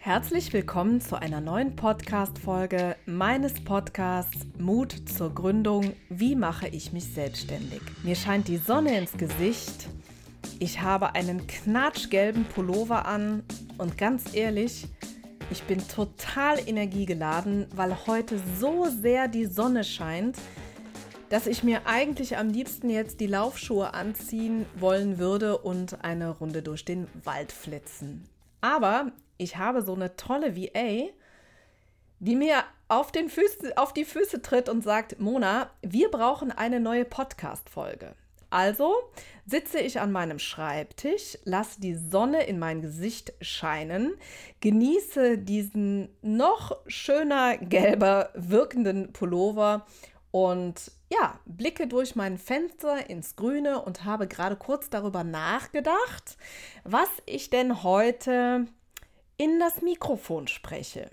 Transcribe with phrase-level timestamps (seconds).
[0.00, 5.92] Herzlich willkommen zu einer neuen Podcast-Folge meines Podcasts Mut zur Gründung.
[6.08, 7.82] Wie mache ich mich selbstständig?
[8.04, 9.88] Mir scheint die Sonne ins Gesicht.
[10.60, 13.42] Ich habe einen knatschgelben Pullover an
[13.76, 14.86] und ganz ehrlich,
[15.50, 20.38] ich bin total energiegeladen, weil heute so sehr die Sonne scheint,
[21.28, 26.62] dass ich mir eigentlich am liebsten jetzt die Laufschuhe anziehen wollen würde und eine Runde
[26.62, 28.28] durch den Wald flitzen.
[28.60, 31.08] Aber ich habe so eine tolle VA,
[32.20, 36.80] die mir auf, den Füße, auf die Füße tritt und sagt, Mona, wir brauchen eine
[36.80, 38.14] neue Podcast-Folge.
[38.50, 38.94] Also
[39.46, 44.14] sitze ich an meinem Schreibtisch, lasse die Sonne in mein Gesicht scheinen,
[44.60, 49.86] genieße diesen noch schöner gelber wirkenden Pullover
[50.30, 56.36] und ja, blicke durch mein Fenster ins Grüne und habe gerade kurz darüber nachgedacht,
[56.84, 58.66] was ich denn heute
[59.38, 61.08] in das Mikrofon spreche.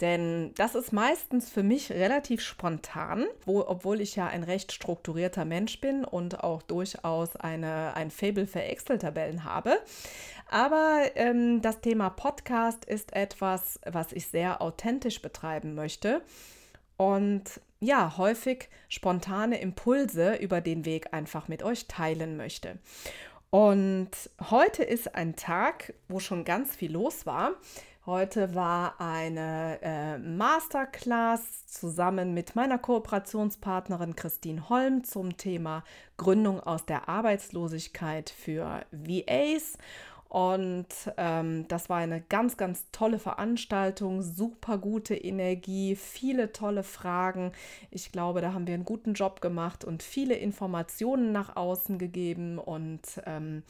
[0.00, 5.44] Denn das ist meistens für mich relativ spontan, wo, obwohl ich ja ein recht strukturierter
[5.44, 9.78] Mensch bin und auch durchaus eine, ein Fable für Excel-Tabellen habe.
[10.50, 16.22] Aber ähm, das Thema Podcast ist etwas, was ich sehr authentisch betreiben möchte
[16.96, 22.78] und ja, häufig spontane Impulse über den Weg einfach mit euch teilen möchte.
[23.54, 24.08] Und
[24.50, 27.50] heute ist ein Tag, wo schon ganz viel los war.
[28.06, 35.84] Heute war eine äh, Masterclass zusammen mit meiner Kooperationspartnerin Christine Holm zum Thema
[36.16, 39.76] Gründung aus der Arbeitslosigkeit für VAs.
[40.32, 40.86] Und
[41.18, 47.52] ähm, das war eine ganz, ganz tolle Veranstaltung, super gute Energie, viele tolle Fragen.
[47.90, 52.58] Ich glaube, da haben wir einen guten Job gemacht und viele Informationen nach außen gegeben.
[52.58, 53.62] Und ähm,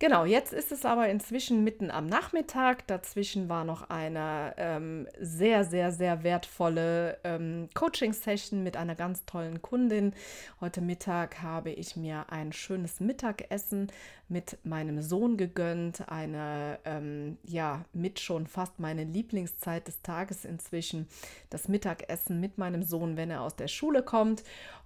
[0.00, 2.86] genau, jetzt ist es aber inzwischen mitten am Nachmittag.
[2.88, 9.62] Dazwischen war noch eine ähm, sehr, sehr, sehr wertvolle ähm, Coaching-Session mit einer ganz tollen
[9.62, 10.12] Kundin.
[10.60, 13.90] Heute Mittag habe ich mir ein schönes Mittagessen
[14.32, 21.06] mit meinem Sohn gegönnt eine, ähm, ja, mit schon fast meine Lieblingszeit des Tages inzwischen,
[21.50, 24.42] das Mittagessen mit meinem Sohn, wenn er aus der Schule kommt.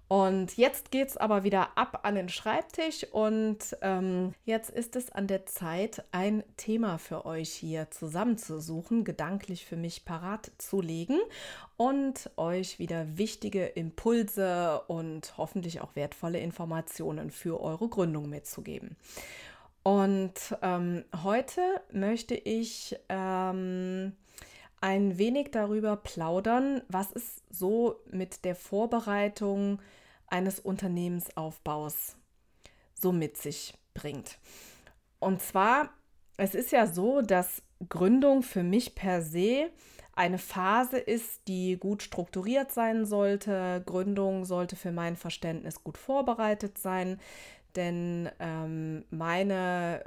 [0.09, 5.11] Und jetzt geht es aber wieder ab an den Schreibtisch und ähm, jetzt ist es
[5.11, 11.19] an der Zeit, ein Thema für euch hier zusammenzusuchen, gedanklich für mich parat zu legen
[11.77, 18.97] und euch wieder wichtige Impulse und hoffentlich auch wertvolle Informationen für eure Gründung mitzugeben.
[19.83, 21.61] Und ähm, heute
[21.93, 24.13] möchte ich ähm,
[24.81, 29.81] ein wenig darüber plaudern, was es so mit der Vorbereitung
[30.27, 32.17] eines Unternehmensaufbaus
[32.95, 34.39] so mit sich bringt.
[35.19, 35.91] Und zwar,
[36.37, 39.71] es ist ja so, dass Gründung für mich per se
[40.15, 43.83] eine Phase ist, die gut strukturiert sein sollte.
[43.85, 47.19] Gründung sollte für mein Verständnis gut vorbereitet sein
[47.77, 50.03] denn ähm, meine,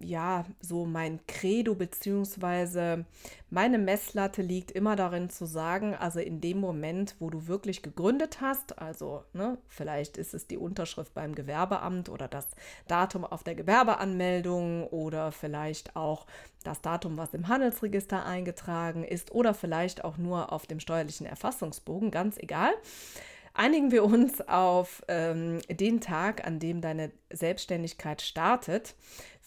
[0.00, 3.04] ja, so mein Credo beziehungsweise
[3.50, 8.40] meine Messlatte liegt immer darin zu sagen, also in dem Moment, wo du wirklich gegründet
[8.40, 12.46] hast, also ne, vielleicht ist es die Unterschrift beim Gewerbeamt oder das
[12.86, 16.26] Datum auf der Gewerbeanmeldung oder vielleicht auch
[16.64, 22.10] das Datum, was im Handelsregister eingetragen ist oder vielleicht auch nur auf dem steuerlichen Erfassungsbogen,
[22.10, 22.72] ganz egal.
[23.54, 28.94] Einigen wir uns auf ähm, den Tag, an dem deine Selbstständigkeit startet,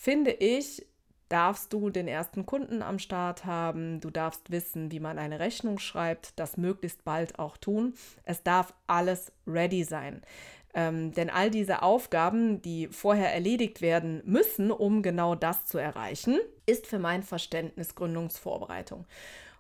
[0.02, 0.84] finde ich,
[1.30, 5.78] darfst du den ersten Kunden am Start haben, du darfst wissen, wie man eine Rechnung
[5.78, 7.94] schreibt, das möglichst bald auch tun.
[8.24, 10.24] Es darf alles ready sein.
[10.74, 16.40] Ähm, denn all diese Aufgaben, die vorher erledigt werden müssen, um genau das zu erreichen,
[16.66, 19.06] ist für mein Verständnis Gründungsvorbereitung.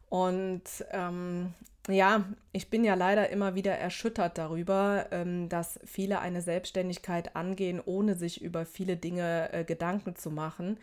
[0.09, 1.53] Und ähm,
[1.89, 7.81] ja, ich bin ja leider immer wieder erschüttert darüber, ähm, dass viele eine Selbstständigkeit angehen,
[7.83, 10.77] ohne sich über viele Dinge äh, Gedanken zu machen,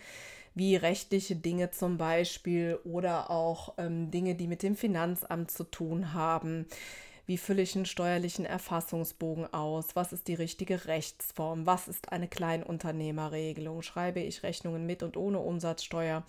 [0.54, 6.14] wie rechtliche Dinge zum Beispiel oder auch ähm, Dinge, die mit dem Finanzamt zu tun
[6.14, 6.66] haben.
[7.28, 9.94] Wie fülle ich einen steuerlichen Erfassungsbogen aus?
[9.94, 11.66] Was ist die richtige Rechtsform?
[11.66, 13.82] Was ist eine Kleinunternehmerregelung?
[13.82, 16.24] Schreibe ich Rechnungen mit und ohne Umsatzsteuer?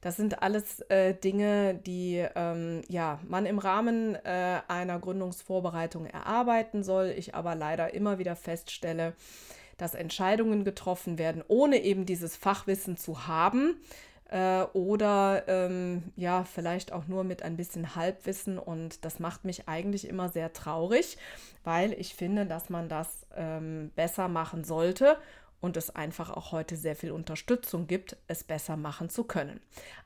[0.00, 6.82] Das sind alles äh, Dinge, die ähm, ja, man im Rahmen äh, einer Gründungsvorbereitung erarbeiten
[6.82, 7.12] soll.
[7.14, 9.12] Ich aber leider immer wieder feststelle,
[9.76, 13.76] dass Entscheidungen getroffen werden, ohne eben dieses Fachwissen zu haben
[14.28, 18.58] äh, oder ähm, ja, vielleicht auch nur mit ein bisschen Halbwissen.
[18.58, 21.18] Und das macht mich eigentlich immer sehr traurig,
[21.64, 25.16] weil ich finde, dass man das ähm, besser machen sollte
[25.60, 29.60] und es einfach auch heute sehr viel Unterstützung gibt, es besser machen zu können.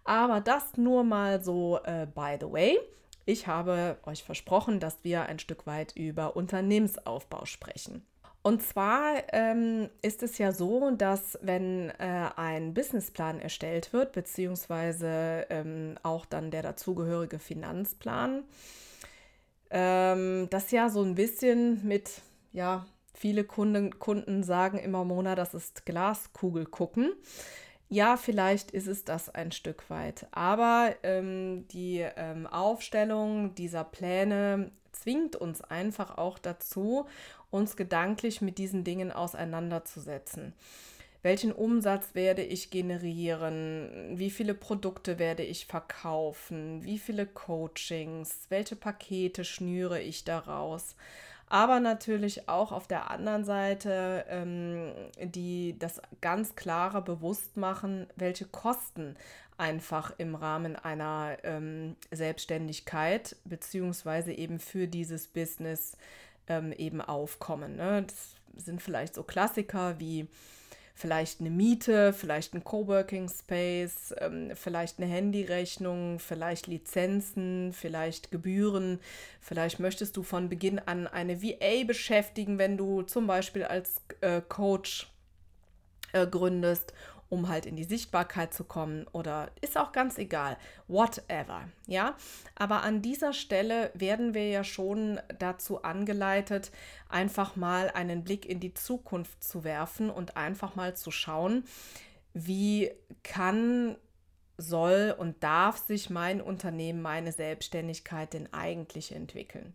[0.05, 2.79] Aber das nur mal so äh, by the way.
[3.25, 8.05] Ich habe euch versprochen, dass wir ein Stück weit über Unternehmensaufbau sprechen.
[8.43, 15.47] Und zwar ähm, ist es ja so, dass wenn äh, ein Businessplan erstellt wird, beziehungsweise
[15.49, 18.43] ähm, auch dann der dazugehörige Finanzplan,
[19.71, 22.21] ähm, das ja so ein bisschen mit,
[22.53, 22.85] ja,
[23.15, 27.13] viele Kunden, Kunden sagen immer, Mona, das ist Glaskugel gucken.
[27.89, 34.73] Ja, vielleicht ist es das ein Stück weit, aber ähm, die ähm, Aufstellung dieser Pläne
[34.93, 37.07] zwingt uns einfach auch dazu,
[37.53, 40.55] uns gedanklich mit diesen Dingen auseinanderzusetzen.
[41.23, 44.19] Welchen Umsatz werde ich generieren?
[44.19, 46.83] Wie viele Produkte werde ich verkaufen?
[46.83, 48.47] Wie viele Coachings?
[48.49, 50.97] Welche Pakete schnüre ich daraus?
[51.53, 54.91] aber natürlich auch auf der anderen Seite ähm,
[55.21, 59.17] die das ganz klare Bewusstmachen, welche Kosten
[59.59, 65.99] einfach im Rahmen einer ähm, Selbstständigkeit beziehungsweise eben für dieses Business
[66.49, 67.77] ähm, eben aufkommen.
[67.77, 68.05] Ne?
[68.07, 70.29] Das sind vielleicht so Klassiker wie
[70.95, 79.01] vielleicht eine Miete, vielleicht ein Coworking Space, ähm, vielleicht eine Handyrechnung, vielleicht Lizenzen, vielleicht Gebühren.
[79.41, 84.43] Vielleicht möchtest du von Beginn an eine VA beschäftigen, wenn du zum Beispiel als äh,
[84.47, 85.11] Coach
[86.13, 86.93] äh, gründest
[87.33, 92.15] um halt in die Sichtbarkeit zu kommen oder ist auch ganz egal, whatever, ja.
[92.57, 96.73] Aber an dieser Stelle werden wir ja schon dazu angeleitet,
[97.09, 101.65] einfach mal einen Blick in die Zukunft zu werfen und einfach mal zu schauen,
[102.35, 102.91] wie
[103.23, 103.97] kann
[104.59, 109.75] soll und darf sich mein Unternehmen, meine Selbstständigkeit denn eigentlich entwickeln?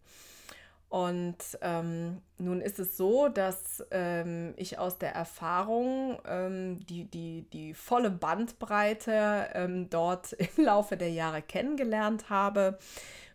[0.89, 7.45] Und ähm, nun ist es so, dass ähm, ich aus der Erfahrung ähm, die, die,
[7.51, 12.80] die volle Bandbreite ähm, dort im Laufe der Jahre kennengelernt habe.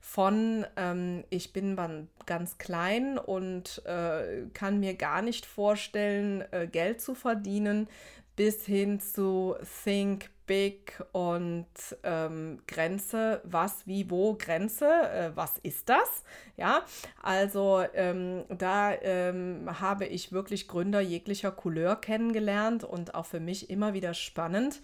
[0.00, 7.00] Von ähm, ich bin ganz klein und äh, kann mir gar nicht vorstellen, äh, Geld
[7.00, 7.86] zu verdienen,
[8.34, 9.54] bis hin zu
[9.84, 11.66] Think Big und
[12.02, 16.24] ähm, Grenze, was, wie, wo, Grenze, äh, was ist das?
[16.56, 16.84] Ja,
[17.22, 23.70] also ähm, da ähm, habe ich wirklich Gründer jeglicher Couleur kennengelernt und auch für mich
[23.70, 24.80] immer wieder spannend,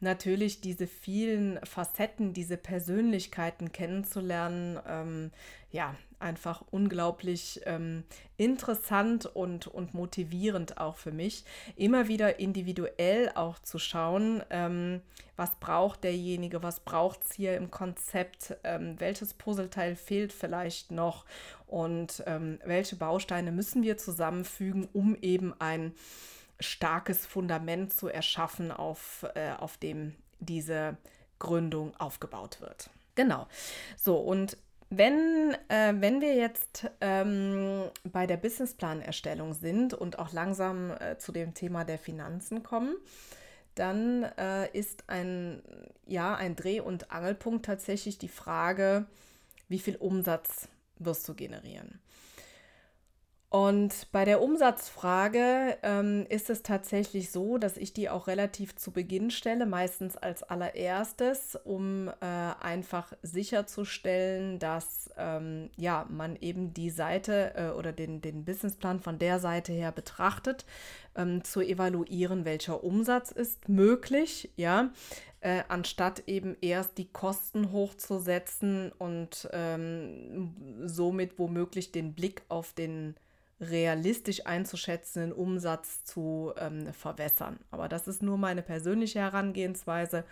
[0.00, 5.30] natürlich diese vielen Facetten, diese Persönlichkeiten kennenzulernen.
[5.72, 8.04] Ja, einfach unglaublich ähm,
[8.36, 11.44] interessant und, und motivierend auch für mich,
[11.76, 15.00] immer wieder individuell auch zu schauen, ähm,
[15.36, 21.24] was braucht derjenige, was braucht es hier im Konzept, ähm, welches Puzzleteil fehlt vielleicht noch
[21.66, 25.94] und ähm, welche Bausteine müssen wir zusammenfügen, um eben ein
[26.60, 30.98] starkes Fundament zu erschaffen, auf, äh, auf dem diese
[31.38, 32.90] Gründung aufgebaut wird.
[33.14, 33.48] Genau.
[33.96, 34.56] So, und
[34.94, 41.32] wenn, äh, wenn wir jetzt ähm, bei der Businessplanerstellung sind und auch langsam äh, zu
[41.32, 42.94] dem Thema der Finanzen kommen,
[43.74, 45.62] dann äh, ist ein,
[46.06, 49.06] ja, ein Dreh- und Angelpunkt tatsächlich die Frage,
[49.68, 50.68] wie viel Umsatz
[50.98, 51.98] wirst du generieren?
[53.52, 58.92] Und bei der Umsatzfrage ähm, ist es tatsächlich so, dass ich die auch relativ zu
[58.92, 66.88] Beginn stelle, meistens als allererstes, um äh, einfach sicherzustellen, dass ähm, ja, man eben die
[66.88, 70.64] Seite äh, oder den, den Businessplan von der Seite her betrachtet,
[71.14, 74.92] ähm, zu evaluieren, welcher Umsatz ist möglich, ja,
[75.42, 80.54] äh, anstatt eben erst die Kosten hochzusetzen und ähm,
[80.86, 83.14] somit womöglich den Blick auf den
[83.62, 87.58] realistisch einzuschätzenden Umsatz zu ähm, verwässern.
[87.70, 90.24] Aber das ist nur meine persönliche Herangehensweise,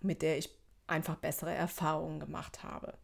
[0.00, 0.50] mit der ich
[0.86, 2.94] einfach bessere Erfahrungen gemacht habe.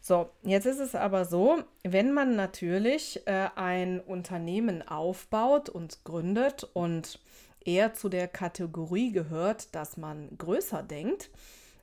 [0.00, 6.64] So, jetzt ist es aber so, wenn man natürlich äh, ein Unternehmen aufbaut und gründet
[6.72, 7.20] und
[7.64, 11.30] eher zu der Kategorie gehört, dass man größer denkt,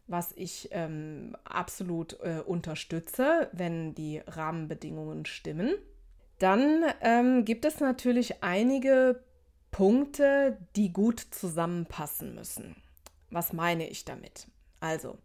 [0.08, 5.74] was ich ähm, absolut äh, unterstütze, wenn die Rahmenbedingungen stimmen,
[6.39, 9.24] dann ähm, gibt es natürlich einige
[9.72, 12.75] Punkte, die gut zusammenpassen müssen.
[13.30, 14.48] Was meine ich damit?
[14.80, 15.18] Also,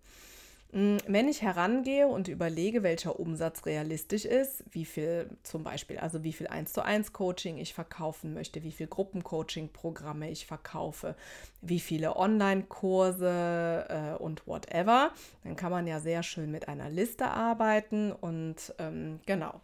[0.72, 6.32] wenn ich herangehe und überlege, welcher Umsatz realistisch ist, wie viel zum Beispiel, also wie
[6.32, 11.16] viel 1 zu 1 Coaching ich verkaufen möchte, wie viel Gruppencoaching-Programme ich verkaufe,
[11.60, 15.10] wie viele Online-Kurse äh, und whatever,
[15.42, 19.60] dann kann man ja sehr schön mit einer Liste arbeiten und ähm, genau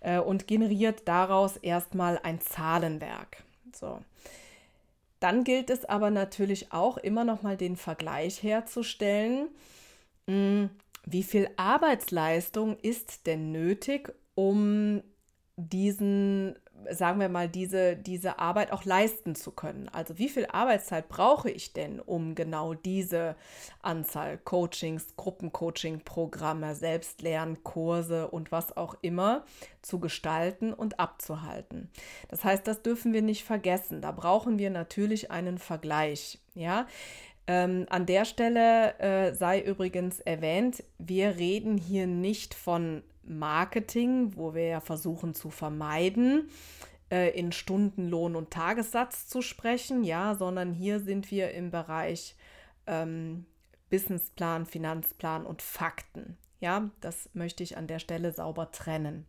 [0.00, 3.42] äh, und generiert daraus erstmal ein Zahlenwerk.
[3.72, 4.00] So.
[5.20, 9.48] Dann gilt es aber natürlich auch immer noch mal den Vergleich herzustellen.
[10.30, 10.70] Hm,
[11.06, 15.02] wie viel Arbeitsleistung ist denn nötig, um
[15.56, 16.56] diesen
[16.88, 19.88] sagen wir mal, diese, diese Arbeit auch leisten zu können.
[19.88, 23.36] Also wie viel Arbeitszeit brauche ich denn, um genau diese
[23.82, 29.44] Anzahl Coachings, Gruppencoaching-Programme, Selbstlernkurse und was auch immer
[29.82, 31.90] zu gestalten und abzuhalten.
[32.28, 34.00] Das heißt, das dürfen wir nicht vergessen.
[34.00, 36.38] Da brauchen wir natürlich einen Vergleich.
[36.54, 36.86] Ja,
[37.50, 44.54] ähm, an der Stelle äh, sei übrigens erwähnt, wir reden hier nicht von Marketing, wo
[44.54, 46.48] wir ja versuchen zu vermeiden,
[47.10, 52.36] äh, in Stundenlohn und Tagessatz zu sprechen, ja, sondern hier sind wir im Bereich
[52.86, 53.46] ähm,
[53.88, 56.36] Businessplan, Finanzplan und Fakten.
[56.60, 59.26] Ja, das möchte ich an der Stelle sauber trennen.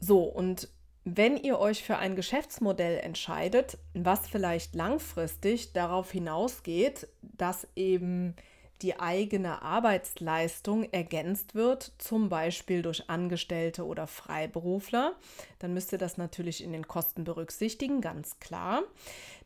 [0.00, 0.68] So, und
[1.16, 8.34] wenn ihr euch für ein Geschäftsmodell entscheidet, was vielleicht langfristig darauf hinausgeht, dass eben
[8.82, 15.14] die eigene Arbeitsleistung ergänzt wird, zum Beispiel durch Angestellte oder Freiberufler,
[15.58, 18.82] dann müsst ihr das natürlich in den Kosten berücksichtigen, ganz klar.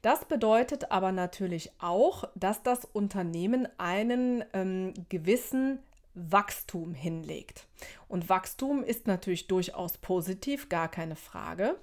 [0.02, 5.78] Das bedeutet aber natürlich auch, dass das Unternehmen einen ähm, gewissen
[6.14, 7.66] Wachstum hinlegt.
[8.08, 11.78] Und Wachstum ist natürlich durchaus positiv, gar keine Frage.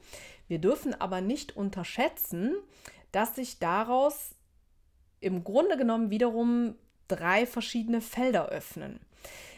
[0.47, 2.55] Wir dürfen aber nicht unterschätzen,
[3.11, 4.35] dass sich daraus
[5.19, 6.75] im Grunde genommen wiederum
[7.07, 8.99] drei verschiedene Felder öffnen.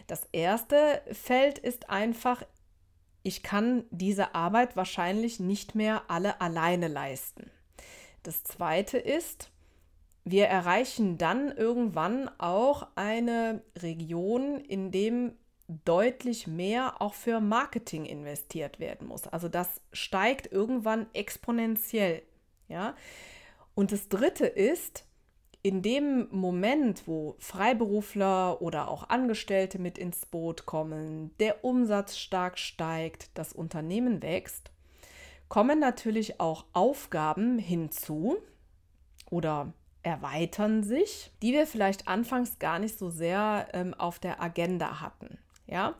[0.08, 2.44] Das erste Feld ist einfach,
[3.24, 7.52] ich kann diese Arbeit wahrscheinlich nicht mehr alle alleine leisten.
[8.24, 9.52] Das zweite ist,
[10.24, 15.34] wir erreichen dann irgendwann auch eine Region, in dem
[15.86, 19.28] deutlich mehr auch für Marketing investiert werden muss.
[19.28, 22.24] Also das steigt irgendwann exponentiell,
[22.68, 22.96] ja?
[23.74, 25.06] Und das dritte ist,
[25.64, 32.58] in dem Moment, wo Freiberufler oder auch Angestellte mit ins Boot kommen, der Umsatz stark
[32.58, 34.72] steigt, das Unternehmen wächst,
[35.48, 38.38] kommen natürlich auch Aufgaben hinzu
[39.30, 39.74] oder
[40.04, 45.38] erweitern sich, die wir vielleicht anfangs gar nicht so sehr ähm, auf der Agenda hatten.
[45.68, 45.96] Ja,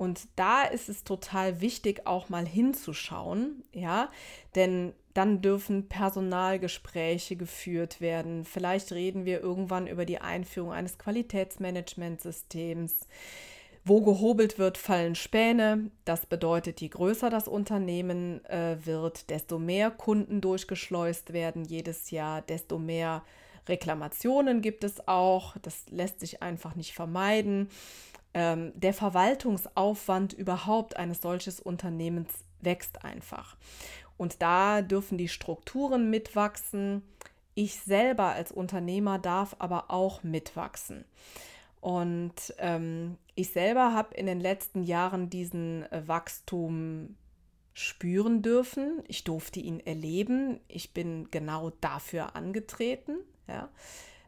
[0.00, 4.10] und da ist es total wichtig, auch mal hinzuschauen, ja,
[4.54, 8.46] denn dann dürfen Personalgespräche geführt werden.
[8.46, 13.08] Vielleicht reden wir irgendwann über die Einführung eines Qualitätsmanagementsystems.
[13.84, 15.90] Wo gehobelt wird, fallen Späne.
[16.04, 22.42] Das bedeutet, je größer das Unternehmen äh, wird, desto mehr Kunden durchgeschleust werden jedes Jahr,
[22.42, 23.22] desto mehr
[23.68, 25.56] Reklamationen gibt es auch.
[25.62, 27.68] Das lässt sich einfach nicht vermeiden.
[28.34, 33.56] Ähm, der Verwaltungsaufwand überhaupt eines solches Unternehmens wächst einfach.
[34.18, 37.02] Und da dürfen die Strukturen mitwachsen.
[37.54, 41.06] Ich selber als Unternehmer darf aber auch mitwachsen.
[41.80, 47.16] Und ähm, ich selber habe in den letzten Jahren diesen äh, Wachstum
[47.72, 49.02] spüren dürfen.
[49.08, 50.60] Ich durfte ihn erleben.
[50.68, 53.16] Ich bin genau dafür angetreten.
[53.48, 53.70] Ja.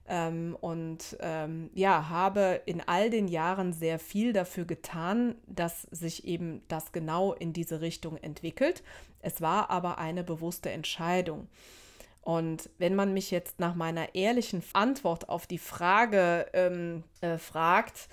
[0.09, 6.26] Ähm, und ähm, ja, habe in all den Jahren sehr viel dafür getan, dass sich
[6.26, 8.82] eben das genau in diese Richtung entwickelt.
[9.21, 11.49] Es war aber eine bewusste Entscheidung.
[12.22, 18.08] Und wenn man mich jetzt nach meiner ehrlichen Antwort auf die Frage ähm, äh, fragt,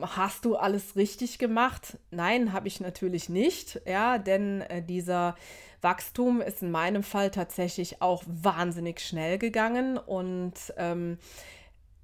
[0.00, 1.96] hast du alles richtig gemacht?
[2.10, 5.36] Nein, habe ich natürlich nicht, ja, denn äh, dieser
[5.80, 11.18] Wachstum ist in meinem Fall tatsächlich auch wahnsinnig schnell gegangen und ähm,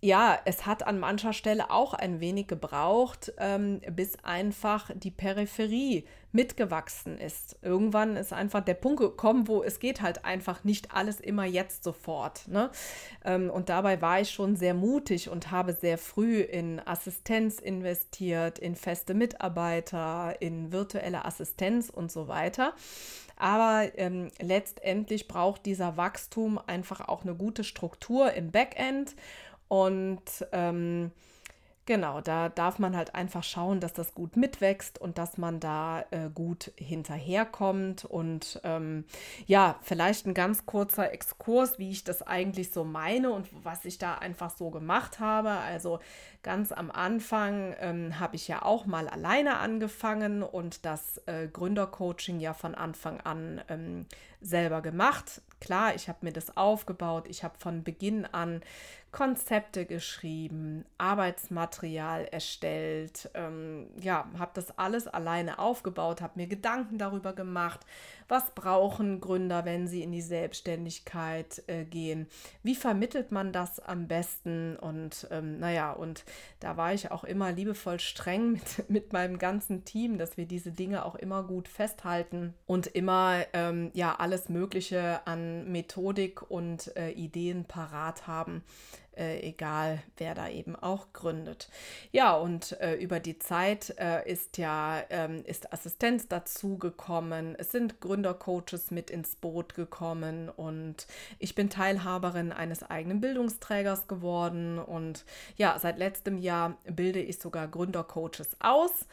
[0.05, 6.05] ja, es hat an mancher Stelle auch ein wenig gebraucht, ähm, bis einfach die Peripherie
[6.33, 7.57] mitgewachsen ist.
[7.63, 11.85] Irgendwann ist einfach der Punkt gekommen, wo es geht halt einfach nicht alles immer jetzt
[11.85, 12.49] sofort.
[12.49, 12.71] Ne?
[13.25, 18.59] Ähm, und dabei war ich schon sehr mutig und habe sehr früh in Assistenz investiert,
[18.59, 22.75] in feste Mitarbeiter, in virtuelle Assistenz und so weiter.
[23.37, 29.15] Aber ähm, letztendlich braucht dieser Wachstum einfach auch eine gute Struktur im Backend
[29.73, 31.13] und ähm,
[31.85, 36.05] Genau, da darf man halt einfach schauen, dass das gut mitwächst und dass man da
[36.13, 38.05] äh, gut hinterherkommt.
[38.05, 39.05] Und ähm,
[39.47, 43.99] ja, vielleicht ein ganz kurzer Exkurs, wie ich das eigentlich so meine und was ich
[43.99, 45.51] da einfach so gemacht habe.
[45.51, 45.99] Also
[46.45, 52.39] ganz am Anfang ähm, habe ich ja auch mal alleine angefangen und das äh, Gründercoaching
[52.39, 54.07] ja von Anfang an ähm,
[54.41, 57.29] selber gemacht Klar, ich habe mir das aufgebaut.
[57.29, 58.63] Ich habe von Beginn an
[59.13, 67.33] Konzepte geschrieben, Arbeitsmaterial erstellt, ähm, ja, habe das alles alleine aufgebaut, habe mir Gedanken darüber
[67.33, 67.79] gemacht,
[68.33, 72.27] was brauchen Gründer, wenn sie in die Selbstständigkeit äh, gehen,
[72.63, 74.77] wie vermittelt man das am besten?
[74.77, 76.25] Und ähm, naja, und
[76.59, 80.73] da war ich auch immer liebevoll streng mit, mit meinem ganzen Team, dass wir diese
[80.73, 87.11] Dinge auch immer gut festhalten und immer ähm, ja alles Mögliche an Methodik und äh,
[87.11, 88.65] Ideen parat haben
[89.17, 91.69] äh, egal wer da eben auch gründet.
[92.11, 97.55] Ja, und äh, über die Zeit äh, ist ja ähm, ist Assistenz dazu gekommen.
[97.59, 101.07] Es sind Gründercoaches mit ins Boot gekommen und
[101.39, 105.25] ich bin Teilhaberin eines eigenen Bildungsträgers geworden und
[105.57, 109.07] ja, seit letztem Jahr bilde ich sogar Gründercoaches aus.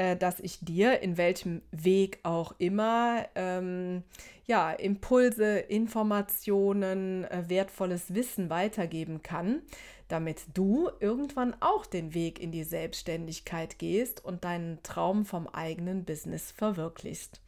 [0.00, 4.02] äh, dass ich dir in welchem Weg auch immer ähm,
[4.46, 9.60] ja, Impulse, Informationen, äh, wertvolles Wissen weitergeben kann,
[10.08, 16.06] damit du irgendwann auch den Weg in die Selbstständigkeit gehst und deinen Traum vom eigenen
[16.06, 17.42] Business verwirklichst.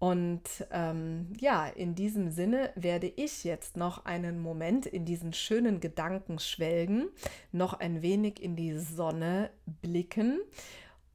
[0.00, 5.78] Und ähm, ja, in diesem Sinne werde ich jetzt noch einen Moment in diesen schönen
[5.78, 7.06] Gedanken schwelgen,
[7.52, 9.50] noch ein wenig in die Sonne
[9.80, 10.40] blicken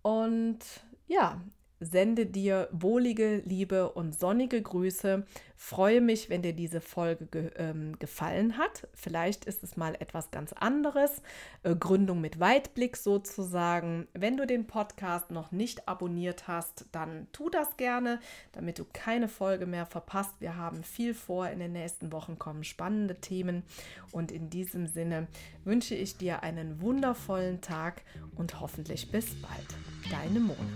[0.08, 0.60] und
[1.08, 1.42] ja,
[1.82, 5.26] sende dir wohlige, liebe und sonnige Grüße.
[5.60, 8.88] Freue mich, wenn dir diese Folge ge ähm, gefallen hat.
[8.94, 11.24] Vielleicht ist es mal etwas ganz anderes.
[11.64, 14.08] Äh, Gründung mit Weitblick sozusagen.
[14.14, 18.20] Wenn du den Podcast noch nicht abonniert hast, dann tu das gerne,
[18.52, 20.36] damit du keine Folge mehr verpasst.
[20.40, 21.50] Wir haben viel vor.
[21.50, 23.64] In den nächsten Wochen kommen spannende Themen.
[24.12, 25.28] Und in diesem Sinne
[25.64, 28.04] wünsche ich dir einen wundervollen Tag
[28.36, 29.76] und hoffentlich bis bald.
[30.12, 30.76] Deine Mona.